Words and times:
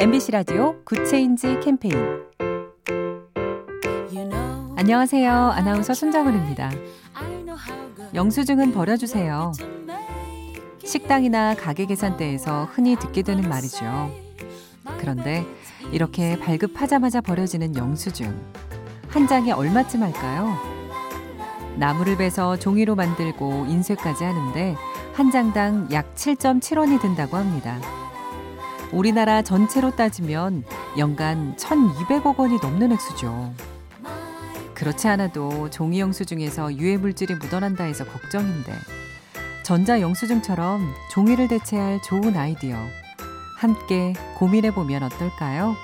MBC 0.00 0.32
라디오 0.32 0.82
Good 0.84 1.14
Change 1.14 1.60
캠페인 1.60 1.94
안녕하세요. 4.78 5.30
아나운서 5.30 5.92
손정은입니다. 5.92 6.70
영수증은 8.14 8.72
버려주세요. 8.72 9.52
식당이나 10.82 11.54
가게 11.54 11.84
계산대에서 11.84 12.70
흔히 12.72 12.96
듣게 12.96 13.20
되는 13.20 13.46
말이죠. 13.46 14.10
그런데 15.00 15.44
이렇게 15.92 16.38
발급하자마자 16.38 17.20
버려지는 17.20 17.76
영수증. 17.76 18.34
한 19.08 19.26
장에 19.26 19.52
얼마쯤 19.52 20.02
할까요? 20.02 20.56
나무를 21.76 22.16
베서 22.16 22.56
종이로 22.56 22.94
만들고 22.94 23.66
인쇄까지 23.66 24.24
하는데 24.24 24.76
한 25.12 25.30
장당 25.30 25.88
약 25.92 26.14
7.7원이 26.14 27.02
든다고 27.02 27.36
합니다. 27.36 27.99
우리나라 28.92 29.42
전체로 29.42 29.94
따지면 29.94 30.64
연간 30.98 31.56
1,200억 31.56 32.38
원이 32.38 32.58
넘는 32.62 32.92
액수죠. 32.92 33.52
그렇지 34.74 35.08
않아도 35.08 35.68
종이 35.70 36.00
영수증에서 36.00 36.76
유해 36.76 36.96
물질이 36.96 37.34
묻어난다 37.34 37.84
해서 37.84 38.04
걱정인데 38.04 38.72
전자 39.62 40.00
영수증처럼 40.00 40.80
종이를 41.10 41.48
대체할 41.48 42.00
좋은 42.02 42.36
아이디어 42.36 42.76
함께 43.58 44.14
고민해 44.38 44.72
보면 44.72 45.02
어떨까요? 45.02 45.76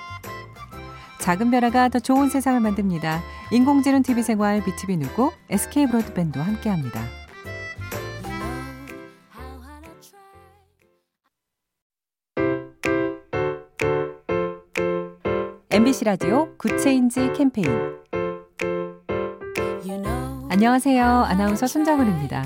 작은 1.21 1.51
변화가 1.51 1.89
더 1.89 1.99
좋은 1.99 2.29
세상을 2.29 2.59
만듭니다. 2.59 3.21
인공지능 3.51 4.01
TV 4.01 4.23
생활 4.23 4.63
BTV 4.63 4.97
누구 4.97 5.31
SK 5.49 5.87
브로드밴드와 5.87 6.45
함께합니다. 6.45 7.26
MBC 15.77 16.05
라디오 16.05 16.49
Good 16.57 16.87
Change 16.87 17.33
캠페인 17.33 17.69
안녕하세요. 20.49 21.05
아나운서 21.05 21.67
손정은입니다. 21.67 22.43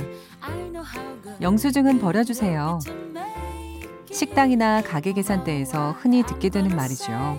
영수증은 1.40 2.00
버려주세요. 2.00 2.80
식당이나 4.12 4.82
가게 4.82 5.14
계산대에서 5.14 5.96
흔히 5.98 6.24
듣게 6.24 6.50
되는 6.50 6.76
말이죠. 6.76 7.38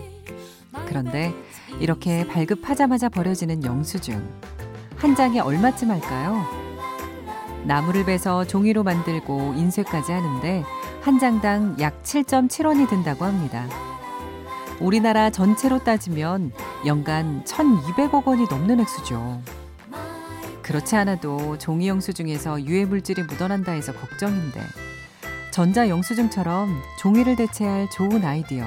그런데 0.87 1.35
이렇게 1.79 2.27
발급하자마자 2.27 3.11
버려지는 3.11 3.63
영수증. 3.63 4.27
한 4.97 5.15
장에 5.15 5.41
얼마쯤 5.41 5.91
할까요? 5.91 6.43
나무를 7.67 8.07
베서 8.07 8.47
종이로 8.47 8.83
만들고 8.83 9.53
인쇄까지 9.59 10.11
하는데 10.11 10.65
한 11.03 11.19
장당 11.19 11.77
약 11.81 12.03
7.7원이 12.03 12.89
든다고 12.89 13.27
합니다. 13.27 13.67
우리나라 14.81 15.31
전체로 15.31 15.79
따지면 15.83 16.53
연간 16.87 17.45
1,200억 17.45 18.27
원이 18.27 18.47
넘는 18.51 18.81
액수죠. 18.81 19.41
그렇지 20.63 20.97
않아도 20.97 21.59
종이 21.59 21.89
영수 21.89 22.15
증에서 22.15 22.63
유해 22.65 22.85
물질이 22.85 23.23
묻어난다 23.25 23.73
해서 23.73 23.93
걱정인데 23.93 24.61
전자 25.51 25.89
영수증처럼 25.89 26.71
종이를 26.99 27.37
대체할 27.37 27.91
좋은 27.91 28.25
아이디어 28.25 28.65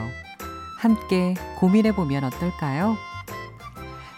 함께 0.78 1.34
고민해 1.58 1.94
보면 1.94 2.26
어떨까요? 2.26 2.96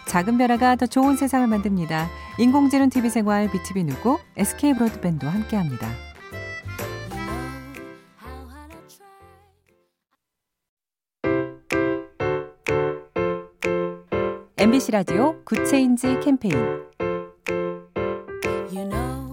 작은 0.06 0.38
변화가 0.38 0.76
더 0.76 0.86
좋은 0.86 1.16
세상을 1.16 1.46
만듭니다. 1.46 2.08
인공지능 2.38 2.88
TV 2.90 3.10
생활 3.10 3.50
BTV 3.50 3.84
누구 3.84 4.18
SK 4.36 4.74
브로드밴드와 4.74 5.32
함께합니다. 5.32 6.07
MBC 14.60 14.90
라디오 14.90 15.40
Good 15.44 15.74
Change 15.74 16.18
캠페인 16.18 16.52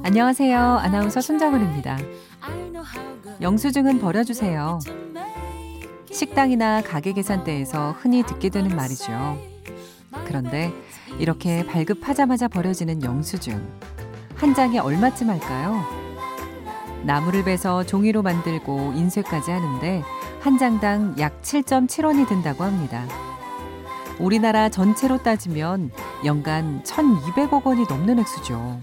안녕하세요. 0.04 0.60
아나운서 0.60 1.20
손정은입니다. 1.20 1.98
영수증은 3.42 3.98
버려주세요. 3.98 4.78
식당이나 6.12 6.84
가게 6.84 7.12
계산대에서 7.12 7.96
흔히 8.00 8.22
듣게 8.22 8.50
되는 8.50 8.76
말이죠. 8.76 9.40
그런데 10.28 10.72
이렇게 11.18 11.66
발급하자마자 11.66 12.48
버려지는 12.48 13.02
영수증. 13.02 13.60
한 14.36 14.54
장에 14.54 14.78
얼마쯤 14.78 15.32
할까요? 15.32 15.84
나무를 17.02 17.44
베서 17.44 17.84
종이로 17.84 18.22
만들고 18.22 18.94
인쇄까지 18.96 19.50
하는데 19.50 20.04
한 20.42 20.60
장당 20.60 21.16
약 21.18 21.42
7.7원이 21.42 22.28
든다고 22.28 22.64
합니다. 22.64 23.08
우리나라 24.20 24.70
전체로 24.70 25.22
따지면 25.22 25.92
연간 26.24 26.84
1,200억 26.84 27.66
원이 27.66 27.86
넘는 27.90 28.20
액수죠. 28.20 28.80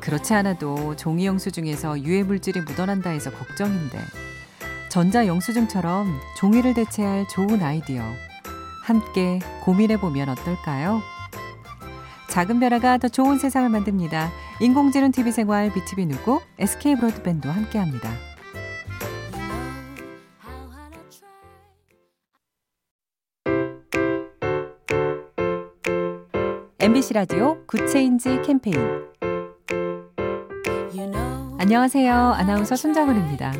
그렇지 0.00 0.34
않아도 0.34 0.94
종이 0.96 1.26
영수증에서 1.26 2.00
유해 2.02 2.22
물질이 2.22 2.60
묻어난다 2.60 3.10
해서 3.10 3.30
걱정인데 3.30 3.98
전자 4.88 5.26
영수증처럼 5.26 6.20
종이를 6.36 6.74
대체할 6.74 7.26
좋은 7.28 7.62
아이디어 7.62 8.02
함께 8.82 9.40
고민해 9.62 9.96
보면 9.98 10.28
어떨까요? 10.28 11.00
작은 12.28 12.60
변화가 12.60 12.98
더 12.98 13.08
좋은 13.08 13.38
세상을 13.38 13.68
만듭니다. 13.68 14.30
인공지능 14.60 15.10
TV 15.10 15.32
생활 15.32 15.72
BTV 15.72 16.06
누구 16.06 16.40
SK 16.58 16.96
브로드밴드와 16.96 17.54
함께합니다. 17.54 18.33
MBC 26.84 27.14
라디오 27.14 27.64
Good 27.64 27.95
Change 27.95 28.42
캠페인 28.42 28.76
안녕하세요. 31.58 32.14
아나운서 32.14 32.76
손정은입니다. 32.76 33.54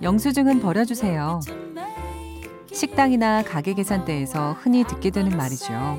영수증은 0.00 0.60
버려주세요. 0.60 1.40
식당이나 2.72 3.42
가게 3.42 3.74
계산대에서 3.74 4.52
흔히 4.60 4.84
듣게 4.84 5.10
되는 5.10 5.36
말이죠. 5.36 5.98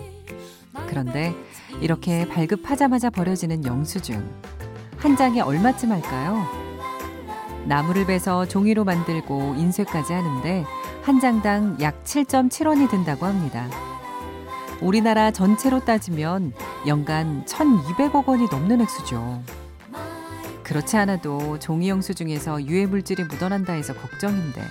그런데 0.87 1.35
이렇게 1.81 2.25
발급하자마자 2.25 3.09
버려지는 3.09 3.65
영수증. 3.65 4.23
한 4.95 5.17
장에 5.17 5.41
얼마쯤 5.41 5.91
할까요? 5.91 6.45
나무를 7.65 8.05
베서 8.05 8.47
종이로 8.47 8.85
만들고 8.85 9.55
인쇄까지 9.55 10.13
하는데 10.13 10.65
한 11.01 11.19
장당 11.19 11.75
약 11.81 12.01
7.7원이 12.05 12.89
든다고 12.89 13.25
합니다. 13.25 13.67
우리나라 14.81 15.31
전체로 15.31 15.79
따지면 15.85 16.53
연간 16.87 17.45
1,200억 17.45 18.27
원이 18.27 18.47
넘는 18.51 18.81
액수죠. 18.81 19.43
그렇지 20.63 20.97
않아도 20.97 21.59
종이 21.59 21.89
영수증에서 21.89 22.65
유해 22.65 22.85
물질이 22.85 23.25
묻어난다 23.25 23.73
해서 23.73 23.93
걱정인데 23.93 24.61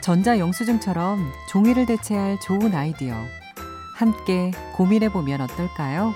전자 0.00 0.38
영수증처럼 0.38 1.30
종이를 1.48 1.86
대체할 1.86 2.40
좋은 2.40 2.74
아이디어 2.74 3.14
함께 3.94 4.50
고민해 4.76 5.10
보면 5.10 5.42
어떨까요? 5.42 6.14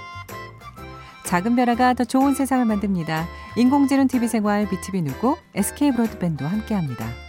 작은 1.26 1.54
변화가 1.56 1.94
더 1.94 2.04
좋은 2.04 2.34
세상을 2.34 2.64
만듭니다. 2.64 3.26
인공지능 3.56 4.08
TV 4.08 4.28
생활 4.28 4.68
BTV 4.68 5.02
누구 5.02 5.36
SK 5.54 5.92
브로드밴드와 5.92 6.50
함께합니다. 6.50 7.23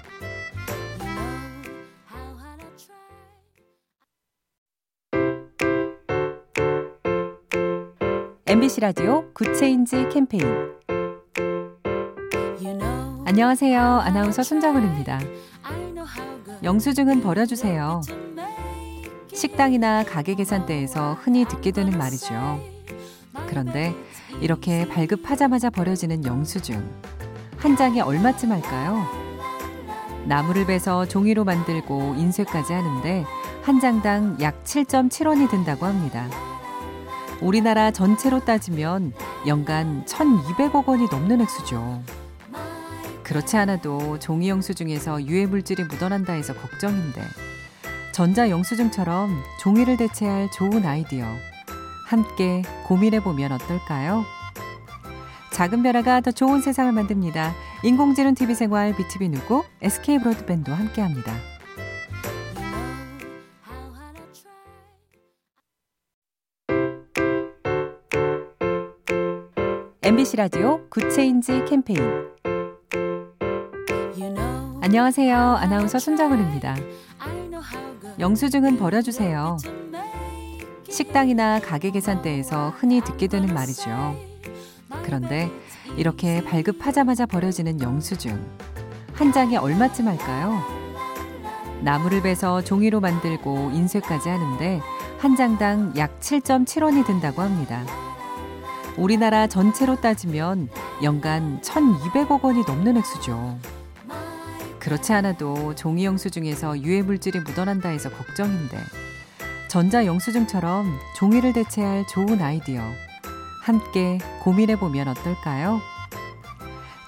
MBC 8.47 8.81
라디오 8.81 9.25
Good 9.33 9.63
Change 9.63 10.07
캠페인 10.09 10.45
안녕하세요. 13.25 13.81
아나운서 13.81 14.43
손정은입니다. 14.43 15.19
영수증은 16.61 17.21
버려주세요. 17.21 18.01
식당이나 19.33 20.03
가게 20.03 20.35
계산대에서 20.35 21.17
흔히 21.21 21.45
듣게 21.45 21.71
되는 21.71 21.97
말이죠. 21.97 22.59
그런데 23.47 23.95
이렇게 24.41 24.87
발급하자마자 24.89 25.71
버려지는 25.71 26.23
영수증. 26.23 26.87
한 27.57 27.75
장에 27.75 28.01
얼마쯤 28.01 28.51
할까요? 28.51 29.07
나무를 30.27 30.67
베서 30.67 31.07
종이로 31.07 31.45
만들고 31.45 32.13
인쇄까지 32.15 32.73
하는데 32.73 33.25
한 33.63 33.79
장당 33.79 34.37
약 34.39 34.63
7.7원이 34.63 35.49
든다고 35.49 35.87
합니다. 35.87 36.29
우리나라 37.41 37.91
전체로 37.91 38.43
따지면 38.43 39.13
연간 39.47 40.05
1,200억 40.05 40.87
원이 40.87 41.07
넘는 41.11 41.41
액수죠. 41.41 42.01
그렇지 43.23 43.57
않아도 43.57 44.19
종이 44.19 44.49
영수증 44.49 44.89
에서 44.89 45.21
유해 45.23 45.45
물질이 45.45 45.83
묻어난다 45.85 46.33
해서 46.33 46.53
걱정인데 46.53 47.21
전자 48.11 48.49
영수증처럼 48.49 49.35
종이를 49.59 49.97
대체할 49.97 50.49
좋은 50.51 50.85
아이디어 50.85 51.25
함께 52.05 52.61
고민해 52.87 53.21
보면 53.21 53.51
어떨까요? 53.51 54.23
작은 55.51 55.83
변화가 55.83 56.21
더 56.21 56.31
좋은 56.31 56.61
세상을 56.61 56.91
만듭니다. 56.91 57.53
인공지능 57.83 58.35
TV 58.35 58.55
생활 58.55 58.95
BTV 58.95 59.29
누구 59.29 59.63
SK 59.81 60.19
브로드밴드와 60.19 60.77
함께합니다. 60.77 61.54
MBC 70.05 70.37
라디오 70.37 70.87
Good 70.89 71.20
Change 71.20 71.65
캠페인 71.67 71.99
안녕하세요. 74.83 75.35
아나운서 75.35 75.97
손정은입니다. 75.97 76.75
영수증은 78.19 78.77
버려주세요. 78.77 79.57
식당이나 80.87 81.59
가게 81.59 81.89
계산대에서 81.89 82.75
흔히 82.77 83.01
듣게 83.01 83.25
되는 83.25 83.51
말이죠. 83.51 84.15
그런데 85.03 85.49
이렇게 85.97 86.43
발급하자마자 86.43 87.25
버려지는 87.25 87.81
영수증. 87.81 88.39
한 89.13 89.31
장에 89.31 89.57
얼마쯤 89.57 90.07
할까요? 90.07 90.61
나무를 91.81 92.21
베서 92.21 92.61
종이로 92.61 92.99
만들고 92.99 93.71
인쇄까지 93.73 94.29
하는데 94.29 94.81
한 95.17 95.35
장당 95.35 95.93
약 95.97 96.19
7.7원이 96.19 97.07
든다고 97.07 97.41
합니다. 97.41 98.04
우리나라 98.97 99.47
전체로 99.47 99.99
따지면 99.99 100.69
연간 101.03 101.61
1,200억 101.61 102.43
원이 102.43 102.63
넘는 102.67 102.97
액수죠. 102.97 103.57
그렇지 104.79 105.13
않아도 105.13 105.73
종이 105.75 106.05
영수증에서 106.05 106.81
유해 106.81 107.01
물질이 107.01 107.39
묻어난다 107.39 107.89
해서 107.89 108.09
걱정인데 108.09 108.77
전자 109.67 110.05
영수증처럼 110.05 110.85
종이를 111.17 111.53
대체할 111.53 112.05
좋은 112.07 112.41
아이디어 112.41 112.81
함께 113.63 114.19
고민해 114.43 114.77
보면 114.77 115.07
어떨까요? 115.07 115.81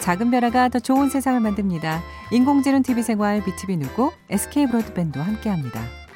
작은 0.01 0.31
변화가 0.31 0.69
더 0.69 0.80
좋은 0.80 1.10
세상을 1.10 1.39
만듭니다. 1.39 2.01
인공지능 2.31 2.81
TV 2.81 3.04
생활 3.04 3.44
BTV 3.44 3.78
누구 3.78 4.12
SK 4.30 4.68
브로드밴드와 4.68 5.25
함께합니다. 5.25 6.06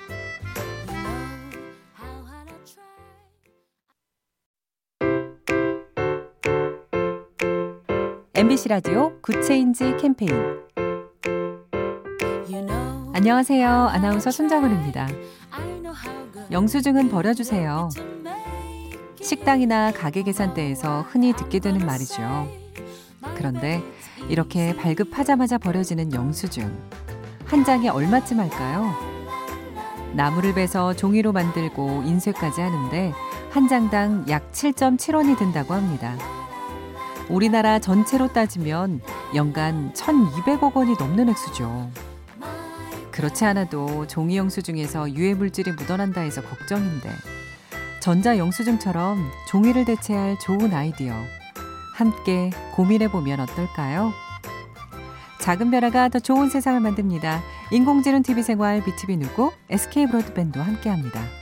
MBC 8.51 8.67
라디오 8.67 9.13
Good 9.21 9.51
Change 9.51 9.95
캠페인 9.95 10.33
안녕하세요. 13.13 13.69
아나운서 13.69 14.29
손정은입니다. 14.29 15.07
영수증은 16.51 17.09
버려주세요. 17.09 17.87
식당이나 19.21 19.93
가게 19.93 20.23
계산대에서 20.23 21.05
흔히 21.07 21.31
듣게 21.33 21.59
되는 21.59 21.85
말이죠. 21.85 22.21
그런데 23.35 23.81
이렇게 24.27 24.75
발급하자마자 24.75 25.57
버려지는 25.57 26.11
영수증. 26.11 26.69
한 27.45 27.63
장에 27.63 27.87
얼마쯤 27.87 28.41
할까요? 28.41 28.93
나무를 30.13 30.53
베서 30.53 30.93
종이로 30.93 31.31
만들고 31.31 32.03
인쇄까지 32.03 32.59
하는데 32.59 33.13
한 33.49 33.69
장당 33.69 34.25
약 34.27 34.51
7.7원이 34.51 35.37
든다고 35.37 35.73
합니다. 35.73 36.40
우리나라 37.29 37.79
전체로 37.79 38.27
따지면 38.31 39.01
연간 39.35 39.93
1,200억 39.93 40.75
원이 40.75 40.95
넘는 40.99 41.29
액수죠. 41.29 41.89
그렇지 43.11 43.45
않아도 43.45 44.07
종이 44.07 44.37
영수증에서 44.37 45.13
유해 45.13 45.33
물질이 45.33 45.71
묻어난다 45.73 46.21
해서 46.21 46.41
걱정인데 46.41 47.09
전자 47.99 48.37
영수증처럼 48.37 49.19
종이를 49.47 49.85
대체할 49.85 50.39
좋은 50.39 50.73
아이디어 50.73 51.13
함께 51.93 52.49
고민해 52.73 53.09
보면 53.09 53.41
어떨까요? 53.41 54.11
작은 55.39 55.71
변화가 55.71 56.09
더 56.09 56.19
좋은 56.19 56.49
세상을 56.49 56.79
만듭니다. 56.79 57.41
인공지능 57.71 58.21
TV 58.23 58.43
생활 58.43 58.83
BTV 58.83 59.17
누구 59.17 59.51
SK 59.69 60.07
브로드밴드와 60.07 60.65
함께합니다. 60.65 61.40